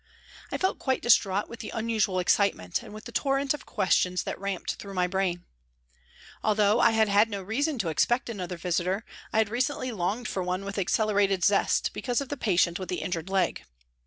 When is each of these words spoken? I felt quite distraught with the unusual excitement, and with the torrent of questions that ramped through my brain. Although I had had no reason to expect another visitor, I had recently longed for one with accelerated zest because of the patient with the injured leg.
I 0.51 0.57
felt 0.57 0.79
quite 0.79 1.03
distraught 1.03 1.47
with 1.47 1.59
the 1.59 1.69
unusual 1.75 2.17
excitement, 2.17 2.81
and 2.81 2.91
with 2.91 3.05
the 3.05 3.11
torrent 3.11 3.53
of 3.53 3.67
questions 3.67 4.23
that 4.23 4.39
ramped 4.39 4.73
through 4.73 4.95
my 4.95 5.05
brain. 5.05 5.45
Although 6.43 6.79
I 6.79 6.89
had 6.89 7.07
had 7.07 7.29
no 7.29 7.39
reason 7.43 7.77
to 7.77 7.89
expect 7.89 8.27
another 8.27 8.57
visitor, 8.57 9.05
I 9.31 9.37
had 9.37 9.49
recently 9.49 9.91
longed 9.91 10.27
for 10.27 10.41
one 10.41 10.65
with 10.65 10.79
accelerated 10.79 11.43
zest 11.43 11.93
because 11.93 12.19
of 12.19 12.29
the 12.29 12.35
patient 12.35 12.79
with 12.79 12.89
the 12.89 13.01
injured 13.01 13.29
leg. 13.29 13.63